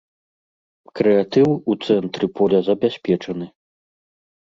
[0.99, 3.45] Крэатыў у цэнтры поля забяспечаны.